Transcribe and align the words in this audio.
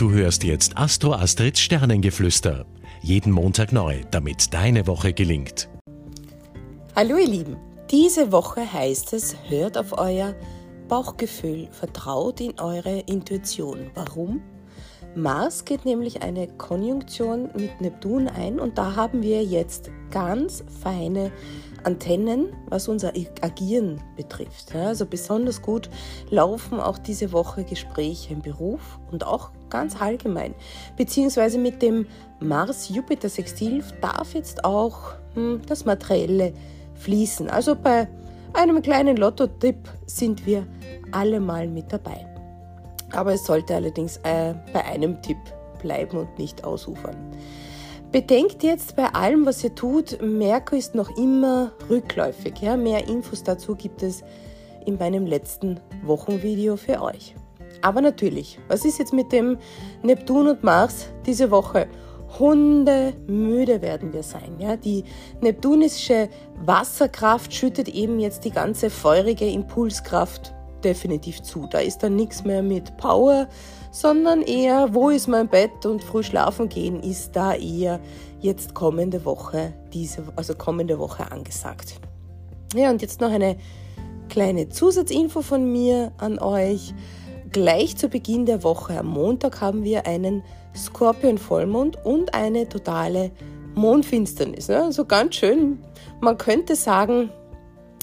Du 0.00 0.12
hörst 0.12 0.44
jetzt 0.44 0.78
Astro 0.78 1.12
Astrids 1.12 1.60
Sternengeflüster. 1.60 2.64
Jeden 3.02 3.30
Montag 3.30 3.70
neu, 3.70 4.00
damit 4.10 4.54
deine 4.54 4.86
Woche 4.86 5.12
gelingt. 5.12 5.68
Hallo 6.96 7.18
ihr 7.18 7.28
Lieben, 7.28 7.58
diese 7.90 8.32
Woche 8.32 8.72
heißt 8.72 9.12
es, 9.12 9.36
hört 9.50 9.76
auf 9.76 9.98
euer 9.98 10.34
Bauchgefühl, 10.88 11.68
vertraut 11.70 12.40
in 12.40 12.58
eure 12.58 13.00
Intuition. 13.00 13.90
Warum? 13.94 14.40
Mars 15.14 15.64
geht 15.64 15.84
nämlich 15.84 16.22
eine 16.22 16.46
Konjunktion 16.46 17.50
mit 17.54 17.80
Neptun 17.80 18.28
ein 18.28 18.60
und 18.60 18.78
da 18.78 18.94
haben 18.94 19.22
wir 19.22 19.42
jetzt 19.42 19.90
ganz 20.10 20.64
feine 20.82 21.32
Antennen, 21.82 22.52
was 22.68 22.88
unser 22.88 23.12
Agieren 23.40 24.00
betrifft. 24.16 24.74
Also 24.74 25.06
besonders 25.06 25.62
gut 25.62 25.90
laufen 26.30 26.78
auch 26.78 26.98
diese 26.98 27.32
Woche 27.32 27.64
Gespräche 27.64 28.34
im 28.34 28.42
Beruf 28.42 28.98
und 29.10 29.26
auch 29.26 29.50
ganz 29.68 30.00
allgemein. 30.00 30.54
Beziehungsweise 30.96 31.58
mit 31.58 31.82
dem 31.82 32.06
Mars-Jupiter-Sextil 32.40 33.82
darf 34.00 34.34
jetzt 34.34 34.64
auch 34.64 35.14
hm, 35.34 35.62
das 35.66 35.84
Materielle 35.84 36.52
fließen. 36.94 37.48
Also 37.48 37.74
bei 37.74 38.08
einem 38.52 38.82
kleinen 38.82 39.16
Lotto-Tipp 39.16 39.88
sind 40.06 40.46
wir 40.46 40.66
alle 41.12 41.40
mal 41.40 41.66
mit 41.66 41.92
dabei. 41.92 42.29
Aber 43.12 43.34
es 43.34 43.44
sollte 43.44 43.74
allerdings 43.74 44.18
äh, 44.18 44.54
bei 44.72 44.84
einem 44.84 45.20
Tipp 45.22 45.38
bleiben 45.80 46.18
und 46.18 46.38
nicht 46.38 46.64
ausufern. 46.64 47.16
Bedenkt 48.12 48.64
jetzt 48.64 48.96
bei 48.96 49.06
allem, 49.06 49.46
was 49.46 49.62
ihr 49.62 49.74
tut, 49.74 50.20
Merkur 50.20 50.76
ist 50.76 50.96
noch 50.96 51.16
immer 51.16 51.72
rückläufig. 51.88 52.54
Ja? 52.60 52.76
Mehr 52.76 53.06
Infos 53.06 53.44
dazu 53.44 53.76
gibt 53.76 54.02
es 54.02 54.24
in 54.84 54.98
meinem 54.98 55.26
letzten 55.26 55.78
Wochenvideo 56.02 56.76
für 56.76 57.02
euch. 57.02 57.36
Aber 57.82 58.00
natürlich, 58.00 58.58
was 58.66 58.84
ist 58.84 58.98
jetzt 58.98 59.12
mit 59.12 59.30
dem 59.30 59.58
Neptun 60.02 60.48
und 60.48 60.64
Mars 60.64 61.06
diese 61.24 61.52
Woche? 61.52 61.86
Hundemüde 62.38 63.80
werden 63.80 64.12
wir 64.12 64.24
sein. 64.24 64.56
Ja? 64.58 64.76
Die 64.76 65.04
neptunische 65.40 66.28
Wasserkraft 66.64 67.54
schüttet 67.54 67.88
eben 67.88 68.18
jetzt 68.18 68.44
die 68.44 68.50
ganze 68.50 68.90
feurige 68.90 69.48
Impulskraft 69.48 70.52
definitiv 70.84 71.42
zu. 71.42 71.66
Da 71.70 71.78
ist 71.78 72.02
dann 72.02 72.16
nichts 72.16 72.44
mehr 72.44 72.62
mit 72.62 72.96
Power, 72.96 73.48
sondern 73.90 74.42
eher, 74.42 74.94
wo 74.94 75.10
ist 75.10 75.28
mein 75.28 75.48
Bett 75.48 75.84
und 75.84 76.02
früh 76.02 76.22
schlafen 76.22 76.68
gehen, 76.68 77.02
ist 77.02 77.34
da 77.34 77.54
eher 77.54 78.00
jetzt 78.40 78.74
kommende 78.74 79.24
Woche, 79.24 79.72
diese, 79.92 80.22
also 80.36 80.54
kommende 80.54 80.98
Woche 80.98 81.30
angesagt. 81.30 82.00
Ja, 82.74 82.90
und 82.90 83.02
jetzt 83.02 83.20
noch 83.20 83.30
eine 83.30 83.56
kleine 84.28 84.68
Zusatzinfo 84.68 85.42
von 85.42 85.70
mir 85.70 86.12
an 86.18 86.38
euch. 86.38 86.94
Gleich 87.52 87.96
zu 87.96 88.08
Beginn 88.08 88.46
der 88.46 88.62
Woche 88.62 88.98
am 88.98 89.08
Montag 89.08 89.60
haben 89.60 89.82
wir 89.82 90.06
einen 90.06 90.44
Skorpion-Vollmond 90.76 92.04
und 92.04 92.32
eine 92.32 92.68
totale 92.68 93.32
Mondfinsternis. 93.74 94.68
Ne? 94.68 94.84
Also 94.84 95.04
ganz 95.04 95.34
schön, 95.34 95.78
man 96.20 96.38
könnte 96.38 96.76
sagen, 96.76 97.30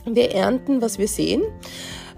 wir 0.06 0.32
ernten, 0.32 0.82
was 0.82 1.00
wir 1.00 1.08
sehen 1.08 1.44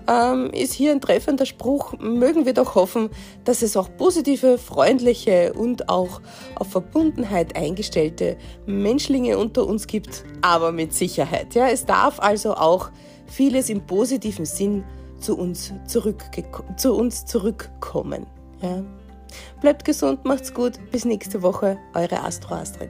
ähm, 0.10 0.50
ist 0.52 0.74
hier 0.74 0.92
ein 0.92 1.02
treffender 1.02 1.46
Spruch. 1.46 1.94
Mögen 2.00 2.46
wir 2.46 2.54
doch 2.54 2.76
hoffen, 2.76 3.10
dass 3.44 3.62
es 3.62 3.78
auch 3.78 3.90
positive, 3.98 4.58
freundliche 4.58 5.54
und 5.54 5.88
auch 5.90 6.22
auf 6.56 6.70
Verbundenheit 6.70 7.56
eingestellte 7.56 8.38
Menschlinge 8.66 9.38
unter 9.38 9.68
uns 9.68 9.88
gibt, 9.88 10.24
aber 10.42 10.72
mit 10.72 10.94
Sicherheit. 10.94 11.54
Ja, 11.54 11.68
es 11.70 11.86
darf 11.86 12.20
also 12.20 12.56
auch 12.56 12.90
vieles 13.28 13.70
im 13.70 13.86
positiven 13.86 14.46
Sinn 14.46 14.84
zu 15.20 15.38
uns, 15.38 15.74
zu 15.86 16.96
uns 16.96 17.26
zurückkommen. 17.26 18.26
Ja. 18.62 18.84
Bleibt 19.62 19.86
gesund, 19.86 20.26
macht's 20.26 20.54
gut. 20.54 20.74
Bis 20.92 21.06
nächste 21.06 21.44
Woche, 21.44 21.78
eure 21.94 22.24
Astro 22.24 22.56
Astrid. 22.56 22.90